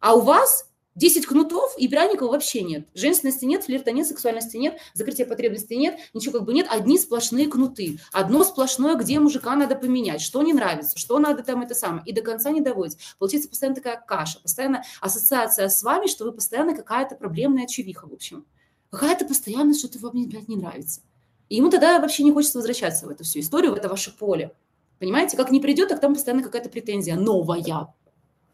А 0.00 0.14
у 0.14 0.20
вас 0.20 0.68
10 0.98 1.26
кнутов 1.26 1.76
и 1.78 1.86
пряников 1.86 2.30
вообще 2.30 2.62
нет. 2.62 2.88
Женственности 2.92 3.44
нет, 3.44 3.62
флирта 3.62 3.92
нет, 3.92 4.06
сексуальности 4.06 4.56
нет, 4.56 4.78
закрытия 4.94 5.26
потребностей 5.26 5.76
нет, 5.76 5.96
ничего 6.12 6.38
как 6.38 6.44
бы 6.44 6.52
нет. 6.52 6.66
Одни 6.68 6.98
сплошные 6.98 7.46
кнуты. 7.46 8.00
Одно 8.12 8.42
сплошное, 8.42 8.96
где 8.96 9.20
мужика 9.20 9.54
надо 9.54 9.76
поменять, 9.76 10.20
что 10.20 10.42
не 10.42 10.52
нравится, 10.52 10.98
что 10.98 11.20
надо 11.20 11.44
там 11.44 11.62
это 11.62 11.74
самое. 11.74 12.02
И 12.04 12.12
до 12.12 12.22
конца 12.22 12.50
не 12.50 12.60
доводить. 12.60 12.98
Получается 13.18 13.48
постоянно 13.48 13.76
такая 13.76 14.00
каша, 14.00 14.40
постоянно 14.40 14.82
ассоциация 15.00 15.68
с 15.68 15.82
вами, 15.84 16.08
что 16.08 16.24
вы 16.24 16.32
постоянно 16.32 16.74
какая-то 16.74 17.14
проблемная 17.14 17.68
чувиха, 17.68 18.08
в 18.08 18.12
общем. 18.12 18.44
Какая-то 18.90 19.24
постоянно 19.24 19.74
что-то 19.74 19.98
вам, 19.98 20.14
не 20.14 20.56
нравится. 20.56 21.02
И 21.48 21.56
ему 21.56 21.70
тогда 21.70 21.98
вообще 21.98 22.22
не 22.24 22.32
хочется 22.32 22.58
возвращаться 22.58 23.06
в 23.06 23.10
эту 23.10 23.24
всю 23.24 23.40
историю, 23.40 23.72
в 23.72 23.76
это 23.76 23.88
ваше 23.88 24.16
поле. 24.16 24.54
Понимаете, 24.98 25.36
как 25.36 25.50
не 25.50 25.60
придет, 25.60 25.88
так 25.88 26.00
там 26.00 26.14
постоянно 26.14 26.42
какая-то 26.42 26.68
претензия 26.68 27.16
новая 27.16 27.94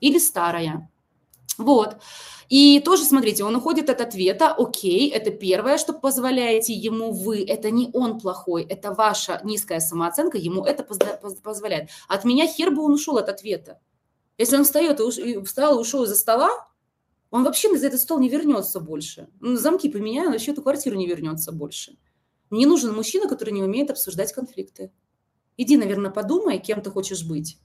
или 0.01 0.19
старая. 0.19 0.91
Вот. 1.57 1.97
И 2.49 2.81
тоже, 2.81 3.05
смотрите, 3.05 3.45
он 3.45 3.57
уходит 3.57 3.89
от 3.89 4.01
ответа, 4.01 4.53
окей, 4.53 5.09
это 5.09 5.31
первое, 5.31 5.79
что 5.79 5.93
позволяете 5.93 6.75
ему 6.75 7.13
вы, 7.13 7.43
это 7.45 7.71
не 7.71 7.91
он 7.95 8.21
плохой, 8.21 8.65
это 8.65 8.93
ваша 8.93 9.41
низкая 9.45 9.81
самооценка, 9.81 10.37
ему 10.37 10.65
это 10.65 10.85
позволяет. 10.85 11.89
От 12.09 12.25
меня 12.25 12.47
хер 12.47 12.71
бы 12.71 12.83
он 12.83 12.93
ушел 12.93 13.17
от 13.17 13.29
ответа. 13.29 13.81
Если 14.37 14.57
он 14.57 14.65
встает 14.65 15.01
и 15.01 15.43
встал 15.45 15.77
и 15.77 15.81
ушел 15.81 16.03
из-за 16.03 16.17
стола, 16.17 16.51
он 17.35 17.43
вообще 17.43 17.77
за 17.77 17.89
этот 17.89 18.01
стол 18.01 18.21
не 18.21 18.29
вернется 18.29 18.79
больше. 18.79 19.27
Ну, 19.41 19.57
замки 19.57 19.89
поменяю, 19.89 20.31
вообще 20.31 20.53
эту 20.53 20.63
квартиру 20.63 20.95
не 20.95 21.09
вернется 21.09 21.51
больше. 21.51 21.99
Мне 22.49 22.65
нужен 22.65 22.95
мужчина, 22.95 23.29
который 23.29 23.51
не 23.51 23.61
умеет 23.61 23.91
обсуждать 23.91 24.33
конфликты. 24.33 24.93
Иди, 25.57 25.77
наверное, 25.77 26.13
подумай, 26.13 26.61
кем 26.61 26.81
ты 26.81 26.91
хочешь 26.93 27.25
быть 27.25 27.59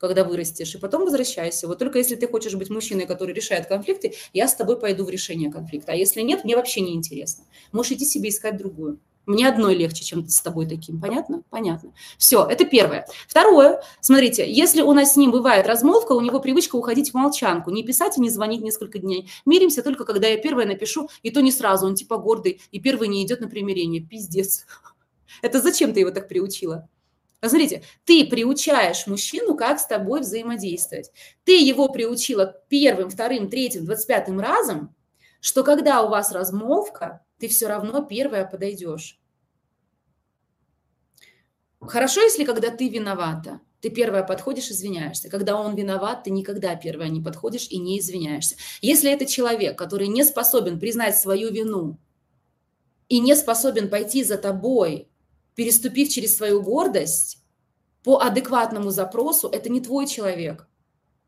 когда 0.00 0.22
вырастешь, 0.22 0.76
и 0.76 0.78
потом 0.78 1.02
возвращайся. 1.02 1.66
Вот 1.66 1.80
только 1.80 1.98
если 1.98 2.14
ты 2.14 2.28
хочешь 2.28 2.54
быть 2.54 2.70
мужчиной, 2.70 3.04
который 3.04 3.34
решает 3.34 3.66
конфликты, 3.66 4.14
я 4.32 4.46
с 4.46 4.54
тобой 4.54 4.78
пойду 4.78 5.04
в 5.04 5.10
решение 5.10 5.50
конфликта. 5.50 5.90
А 5.90 5.96
если 5.96 6.20
нет, 6.20 6.44
мне 6.44 6.54
вообще 6.54 6.82
не 6.82 6.94
интересно. 6.94 7.44
Можешь 7.72 7.90
идти 7.90 8.04
себе 8.04 8.28
искать 8.28 8.56
другую. 8.56 9.00
Мне 9.28 9.46
одной 9.46 9.74
легче, 9.74 10.04
чем 10.04 10.26
с 10.26 10.40
тобой 10.40 10.66
таким. 10.66 10.98
Понятно? 10.98 11.42
Понятно. 11.50 11.92
Все, 12.16 12.46
это 12.46 12.64
первое. 12.64 13.06
Второе, 13.28 13.82
смотрите, 14.00 14.50
если 14.50 14.80
у 14.80 14.94
нас 14.94 15.12
с 15.12 15.16
ним 15.16 15.32
бывает 15.32 15.66
размолвка, 15.66 16.12
у 16.12 16.22
него 16.22 16.40
привычка 16.40 16.76
уходить 16.76 17.10
в 17.10 17.14
молчанку, 17.14 17.70
не 17.70 17.82
писать 17.82 18.16
и 18.16 18.22
не 18.22 18.30
звонить 18.30 18.62
несколько 18.62 18.98
дней. 18.98 19.30
Миримся 19.44 19.82
только, 19.82 20.06
когда 20.06 20.28
я 20.28 20.38
первое 20.38 20.64
напишу, 20.64 21.10
и 21.22 21.30
то 21.30 21.42
не 21.42 21.52
сразу, 21.52 21.86
он 21.86 21.94
типа 21.94 22.16
гордый, 22.16 22.62
и 22.70 22.80
первый 22.80 23.08
не 23.08 23.22
идет 23.22 23.42
на 23.42 23.48
примирение. 23.48 24.00
Пиздец. 24.00 24.64
Это 25.42 25.60
зачем 25.60 25.92
ты 25.92 26.00
его 26.00 26.10
так 26.10 26.26
приучила? 26.26 26.88
Смотрите, 27.42 27.82
ты 28.06 28.26
приучаешь 28.26 29.06
мужчину, 29.06 29.58
как 29.58 29.78
с 29.78 29.86
тобой 29.86 30.20
взаимодействовать. 30.20 31.12
Ты 31.44 31.62
его 31.62 31.90
приучила 31.90 32.62
первым, 32.70 33.10
вторым, 33.10 33.50
третьим, 33.50 33.84
двадцать 33.84 34.06
пятым 34.06 34.40
разом, 34.40 34.94
что 35.42 35.64
когда 35.64 36.02
у 36.02 36.08
вас 36.08 36.32
размолвка, 36.32 37.20
ты 37.38 37.48
все 37.48 37.68
равно 37.68 38.02
первая 38.02 38.44
подойдешь. 38.44 39.17
Хорошо, 41.80 42.22
если 42.22 42.44
когда 42.44 42.70
ты 42.70 42.88
виновата, 42.88 43.60
ты 43.80 43.90
первая 43.90 44.24
подходишь, 44.24 44.70
извиняешься. 44.70 45.28
Когда 45.28 45.60
он 45.60 45.76
виноват, 45.76 46.24
ты 46.24 46.30
никогда 46.30 46.74
первая 46.74 47.08
не 47.08 47.20
подходишь 47.20 47.68
и 47.70 47.78
не 47.78 47.98
извиняешься. 48.00 48.56
Если 48.80 49.10
это 49.10 49.26
человек, 49.26 49.78
который 49.78 50.08
не 50.08 50.24
способен 50.24 50.80
признать 50.80 51.16
свою 51.16 51.52
вину 51.52 51.98
и 53.08 53.20
не 53.20 53.36
способен 53.36 53.88
пойти 53.88 54.24
за 54.24 54.36
тобой 54.36 55.08
переступив 55.54 56.08
через 56.08 56.36
свою 56.36 56.62
гордость 56.62 57.42
по 58.04 58.20
адекватному 58.20 58.90
запросу, 58.90 59.48
это 59.48 59.68
не 59.68 59.80
твой 59.80 60.06
человек. 60.06 60.68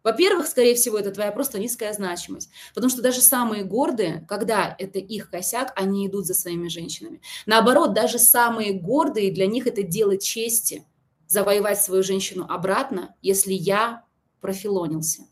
Во-первых, 0.02 0.46
скорее 0.46 0.74
всего, 0.74 0.98
это 0.98 1.10
твоя 1.10 1.32
просто 1.32 1.58
низкая 1.58 1.92
значимость. 1.92 2.50
Потому 2.74 2.90
что 2.90 3.02
даже 3.02 3.20
самые 3.20 3.64
гордые, 3.64 4.24
когда 4.28 4.74
это 4.78 4.98
их 4.98 5.30
косяк, 5.30 5.72
они 5.76 6.06
идут 6.06 6.26
за 6.26 6.34
своими 6.34 6.68
женщинами. 6.68 7.20
Наоборот, 7.46 7.94
даже 7.94 8.18
самые 8.18 8.72
гордые, 8.72 9.32
для 9.32 9.46
них 9.46 9.66
это 9.66 9.82
дело 9.82 10.16
чести 10.16 10.84
завоевать 11.26 11.80
свою 11.80 12.02
женщину 12.02 12.46
обратно, 12.48 13.14
если 13.22 13.52
я 13.52 14.04
профилонился 14.40 15.24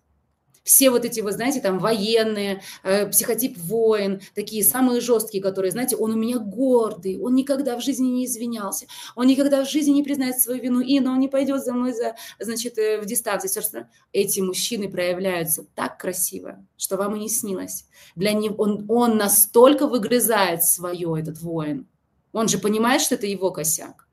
все 0.69 0.91
вот 0.91 1.07
эти, 1.07 1.21
вы 1.21 1.33
знаете, 1.33 1.61
там 1.61 1.79
военные, 1.79 2.61
э, 2.83 3.09
психотип 3.09 3.57
воин, 3.57 4.21
такие 4.35 4.63
самые 4.63 5.01
жесткие, 5.01 5.43
которые, 5.43 5.71
знаете, 5.71 5.97
он 5.97 6.13
у 6.13 6.17
меня 6.17 6.39
гордый, 6.39 7.19
он 7.19 7.35
никогда 7.35 7.79
в 7.79 7.83
жизни 7.83 8.09
не 8.09 8.27
извинялся, 8.27 8.87
он 9.17 9.27
никогда 9.27 9.65
в 9.65 9.71
жизни 9.71 9.93
не 9.93 10.03
признает 10.03 10.39
свою 10.39 10.63
вину, 10.63 10.81
и 10.81 11.01
но 11.01 11.13
он 11.13 11.21
не 11.21 11.29
пойдет 11.29 11.65
за 11.65 11.73
мной, 11.73 11.95
за, 11.95 12.17
значит, 12.39 12.77
э, 12.77 13.01
в 13.01 13.07
дистанции. 13.07 13.49
Собственно, 13.49 13.91
эти 14.13 14.41
мужчины 14.41 14.91
проявляются 14.91 15.65
так 15.75 15.99
красиво, 15.99 16.59
что 16.77 16.99
вам 16.99 17.17
и 17.17 17.21
не 17.21 17.31
снилось. 17.31 17.87
Для 18.15 18.33
него 18.33 18.57
он, 18.59 18.85
он 18.89 19.17
настолько 19.17 19.87
выгрызает 19.87 20.65
свое, 20.65 21.19
этот 21.19 21.41
воин. 21.41 21.87
Он 22.33 22.47
же 22.47 22.59
понимает, 22.59 23.01
что 23.01 23.15
это 23.15 23.27
его 23.27 23.51
косяк. 23.51 24.08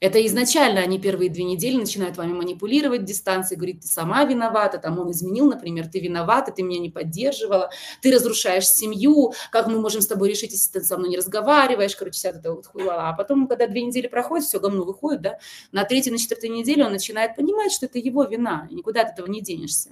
Это 0.00 0.24
изначально 0.26 0.80
они 0.80 1.00
первые 1.00 1.28
две 1.28 1.42
недели 1.42 1.76
начинают 1.76 2.16
вами 2.16 2.32
манипулировать 2.32 3.04
дистанции, 3.04 3.56
говорить, 3.56 3.80
ты 3.80 3.88
сама 3.88 4.24
виновата, 4.24 4.78
там 4.78 4.98
он 4.98 5.10
изменил, 5.10 5.46
например, 5.46 5.88
ты 5.88 5.98
виновата, 5.98 6.52
ты 6.52 6.62
меня 6.62 6.78
не 6.78 6.88
поддерживала, 6.88 7.70
ты 8.00 8.14
разрушаешь 8.14 8.68
семью, 8.68 9.32
как 9.50 9.66
мы 9.66 9.80
можем 9.80 10.00
с 10.00 10.06
тобой 10.06 10.28
решить, 10.28 10.52
если 10.52 10.78
ты 10.78 10.84
со 10.84 10.96
мной 10.96 11.10
не 11.10 11.16
разговариваешь, 11.16 11.96
короче, 11.96 12.14
вся 12.14 12.28
эта 12.30 12.52
вот 12.52 12.66
хуйла. 12.66 13.08
А 13.08 13.12
потом, 13.12 13.48
когда 13.48 13.66
две 13.66 13.82
недели 13.82 14.06
проходят, 14.06 14.46
все 14.46 14.60
говно 14.60 14.84
выходит, 14.84 15.20
да, 15.22 15.38
на 15.72 15.84
третьей, 15.84 16.12
на 16.12 16.18
четвертой 16.18 16.50
неделе 16.50 16.84
он 16.84 16.92
начинает 16.92 17.34
понимать, 17.34 17.72
что 17.72 17.86
это 17.86 17.98
его 17.98 18.22
вина, 18.22 18.68
и 18.70 18.74
никуда 18.74 19.02
от 19.02 19.10
этого 19.10 19.26
не 19.26 19.40
денешься. 19.40 19.90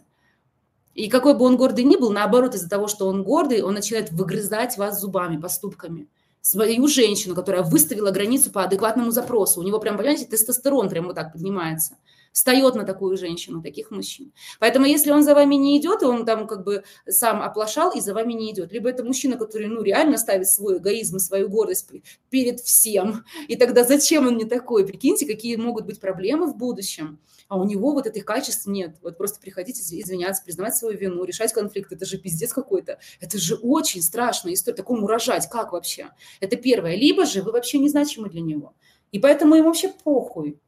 И 0.95 1.09
какой 1.09 1.35
бы 1.35 1.45
он 1.45 1.57
гордый 1.57 1.85
ни 1.85 1.97
был, 1.97 2.11
наоборот, 2.11 2.55
из-за 2.55 2.71
того, 2.71 2.87
что 2.87 3.09
он 3.09 3.23
гордый, 3.23 3.63
он 3.63 3.75
начинает 3.75 4.13
выгрызать 4.13 4.79
вас 4.79 5.01
зубами, 5.01 5.37
поступками 5.37 6.09
свою 6.47 6.87
женщину, 6.87 7.35
которая 7.35 7.63
выставила 7.63 8.13
границу 8.13 8.53
по 8.53 8.63
адекватному 8.63 9.11
запросу. 9.11 9.61
У 9.61 9.65
него 9.65 9.81
прям, 9.81 9.97
понимаете, 9.97 10.27
тестостерон 10.27 10.89
прям 10.89 11.07
вот 11.07 11.17
так 11.17 11.33
поднимается. 11.33 11.97
Встает 12.37 12.75
на 12.75 12.85
такую 12.85 13.17
женщину, 13.17 13.63
таких 13.63 13.91
мужчин. 13.91 14.31
Поэтому 14.61 14.85
если 14.85 15.11
он 15.11 15.23
за 15.23 15.35
вами 15.35 15.55
не 15.55 15.79
идет, 15.79 16.03
и 16.03 16.05
он 16.05 16.27
там 16.27 16.47
как 16.47 16.65
бы 16.65 16.85
сам 17.09 17.41
оплошал 17.41 17.93
и 17.93 18.01
за 18.03 18.13
вами 18.13 18.35
не 18.35 18.53
идет, 18.53 18.73
либо 18.73 18.91
это 18.91 19.03
мужчина, 19.03 19.39
который, 19.39 19.69
ну, 19.69 19.81
реально 19.81 20.19
ставит 20.19 20.47
свой 20.47 20.77
эгоизм 20.77 21.17
и 21.17 21.21
свою 21.21 21.49
гордость 21.49 21.89
перед 22.29 22.61
всем, 22.61 23.25
и 23.49 23.57
тогда 23.57 23.85
зачем 23.85 24.27
он 24.27 24.37
не 24.37 24.45
такой? 24.45 24.87
Прикиньте, 24.87 25.25
какие 25.25 25.57
могут 25.57 25.87
быть 25.87 25.99
проблемы 25.99 26.47
в 26.47 26.59
будущем 26.59 27.21
а 27.49 27.57
у 27.57 27.65
него 27.65 27.93
вот 27.93 28.09
этих 28.09 28.25
качеств 28.25 28.67
нет. 28.67 28.97
Вот 29.03 29.17
просто 29.17 29.41
приходить, 29.41 29.81
извиняться, 29.81 30.43
признавать 30.43 30.75
свою 30.75 30.99
вину, 30.99 31.23
решать 31.23 31.53
конфликт, 31.53 31.93
это 31.93 32.05
же 32.05 32.19
пиздец 32.19 32.53
какой-то. 32.53 32.99
Это 33.21 33.39
же 33.39 33.55
очень 33.55 34.03
страшная 34.03 34.55
история, 34.55 34.77
такому 34.77 35.07
рожать, 35.07 35.49
как 35.49 35.71
вообще? 35.71 36.09
Это 36.41 36.57
первое. 36.57 36.97
Либо 36.97 37.25
же 37.25 37.43
вы 37.43 37.53
вообще 37.53 37.79
незначимы 37.79 38.29
для 38.29 38.41
него. 38.41 38.75
И 39.13 39.21
поэтому 39.21 39.55
ему 39.55 39.69
вообще 39.69 39.95
похуй. 40.03 40.59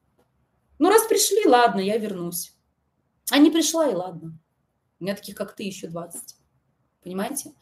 Ну, 0.78 0.88
раз 0.88 1.06
пришли, 1.06 1.46
ладно, 1.46 1.80
я 1.80 1.96
вернусь. 1.98 2.52
А 3.30 3.38
не 3.38 3.50
пришла, 3.50 3.88
и 3.88 3.94
ладно. 3.94 4.38
У 5.00 5.04
меня 5.04 5.14
таких, 5.14 5.34
как 5.34 5.54
ты, 5.54 5.64
еще 5.64 5.88
20. 5.88 6.36
Понимаете? 7.02 7.52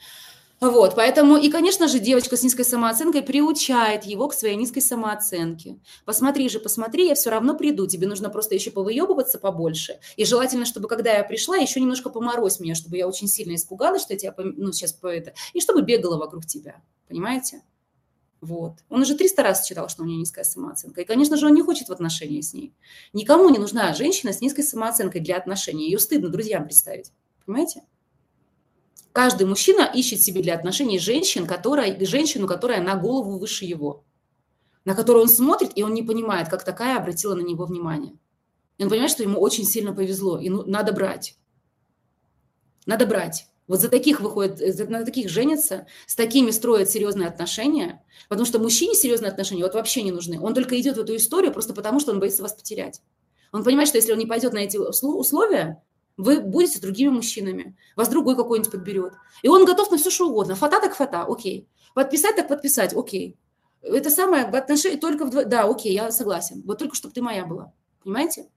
Вот, 0.58 0.94
поэтому, 0.94 1.36
и, 1.36 1.50
конечно 1.50 1.86
же, 1.86 1.98
девочка 1.98 2.34
с 2.34 2.42
низкой 2.42 2.64
самооценкой 2.64 3.20
приучает 3.22 4.04
его 4.04 4.26
к 4.28 4.32
своей 4.32 4.56
низкой 4.56 4.80
самооценке. 4.80 5.78
Посмотри 6.06 6.48
же, 6.48 6.60
посмотри, 6.60 7.08
я 7.08 7.14
все 7.14 7.28
равно 7.28 7.54
приду, 7.54 7.86
тебе 7.86 8.06
нужно 8.06 8.30
просто 8.30 8.54
еще 8.54 8.70
повыебываться 8.70 9.38
побольше. 9.38 9.98
И 10.16 10.24
желательно, 10.24 10.64
чтобы, 10.64 10.88
когда 10.88 11.12
я 11.12 11.24
пришла, 11.24 11.58
еще 11.58 11.78
немножко 11.78 12.08
поморозь 12.08 12.58
меня, 12.58 12.74
чтобы 12.74 12.96
я 12.96 13.06
очень 13.06 13.28
сильно 13.28 13.54
испугалась, 13.54 14.00
что 14.00 14.14
я 14.14 14.18
тебя, 14.18 14.34
ну, 14.38 14.72
сейчас 14.72 14.94
по 14.94 15.08
это, 15.08 15.34
и 15.52 15.60
чтобы 15.60 15.82
бегала 15.82 16.16
вокруг 16.16 16.46
тебя, 16.46 16.82
понимаете? 17.06 17.60
Вот. 18.46 18.74
Он 18.88 19.00
уже 19.00 19.16
300 19.16 19.42
раз 19.42 19.66
читал, 19.66 19.88
что 19.88 20.04
у 20.04 20.06
нее 20.06 20.18
низкая 20.18 20.44
самооценка. 20.44 21.00
И, 21.00 21.04
конечно 21.04 21.36
же, 21.36 21.46
он 21.46 21.54
не 21.54 21.62
хочет 21.62 21.88
в 21.88 21.92
отношении 21.92 22.40
с 22.40 22.54
ней. 22.54 22.72
Никому 23.12 23.50
не 23.50 23.58
нужна 23.58 23.92
женщина 23.92 24.32
с 24.32 24.40
низкой 24.40 24.62
самооценкой 24.62 25.20
для 25.20 25.36
отношений. 25.36 25.86
Ее 25.86 25.98
стыдно 25.98 26.28
друзьям 26.28 26.64
представить. 26.64 27.10
Понимаете? 27.44 27.82
Каждый 29.10 29.48
мужчина 29.48 29.82
ищет 29.82 30.22
себе 30.22 30.42
для 30.42 30.54
отношений 30.54 31.00
женщин, 31.00 31.44
которая, 31.44 31.98
женщину, 32.06 32.46
которая 32.46 32.80
на 32.80 32.94
голову 32.94 33.36
выше 33.36 33.64
его, 33.64 34.04
на 34.84 34.94
которую 34.94 35.24
он 35.24 35.28
смотрит, 35.28 35.72
и 35.74 35.82
он 35.82 35.92
не 35.92 36.04
понимает, 36.04 36.48
как 36.48 36.62
такая 36.62 36.98
обратила 36.98 37.34
на 37.34 37.40
него 37.40 37.64
внимание. 37.64 38.16
И 38.78 38.84
он 38.84 38.90
понимает, 38.90 39.10
что 39.10 39.24
ему 39.24 39.40
очень 39.40 39.64
сильно 39.64 39.92
повезло, 39.92 40.38
и 40.38 40.48
ну, 40.50 40.62
надо 40.64 40.92
брать. 40.92 41.36
Надо 42.84 43.06
брать. 43.06 43.48
Вот 43.68 43.80
за 43.80 43.88
таких 43.88 44.20
выходит, 44.20 44.88
на 44.88 45.04
таких 45.04 45.28
женятся, 45.28 45.86
с 46.06 46.14
такими 46.14 46.50
строят 46.50 46.88
серьезные 46.88 47.28
отношения, 47.28 48.04
потому 48.28 48.46
что 48.46 48.58
мужчине 48.58 48.94
серьезные 48.94 49.30
отношения 49.30 49.64
вот 49.64 49.74
вообще 49.74 50.02
не 50.02 50.12
нужны. 50.12 50.40
Он 50.40 50.54
только 50.54 50.80
идет 50.80 50.96
в 50.96 51.00
эту 51.00 51.16
историю 51.16 51.52
просто 51.52 51.74
потому, 51.74 51.98
что 51.98 52.12
он 52.12 52.20
боится 52.20 52.42
вас 52.42 52.52
потерять. 52.52 53.00
Он 53.52 53.64
понимает, 53.64 53.88
что 53.88 53.98
если 53.98 54.12
он 54.12 54.18
не 54.18 54.26
пойдет 54.26 54.52
на 54.52 54.58
эти 54.58 54.76
условия, 54.76 55.82
вы 56.16 56.40
будете 56.40 56.80
другими 56.80 57.10
мужчинами, 57.10 57.76
вас 57.96 58.08
другой 58.08 58.36
какой-нибудь 58.36 58.70
подберет. 58.70 59.12
И 59.42 59.48
он 59.48 59.64
готов 59.64 59.90
на 59.90 59.98
все, 59.98 60.10
что 60.10 60.28
угодно. 60.28 60.54
Фото 60.54 60.80
так 60.80 60.94
фото, 60.94 61.22
окей. 61.22 61.68
Подписать 61.94 62.36
так 62.36 62.48
подписать, 62.48 62.94
окей. 62.94 63.36
Это 63.82 64.10
самое 64.10 64.50
в 64.50 64.54
отношении 64.54 64.96
только 64.96 65.26
в... 65.26 65.44
Да, 65.44 65.64
окей, 65.64 65.92
я 65.92 66.10
согласен. 66.10 66.62
Вот 66.64 66.78
только 66.78 66.94
чтобы 66.94 67.14
ты 67.14 67.22
моя 67.22 67.44
была. 67.44 67.72
Понимаете? 68.02 68.48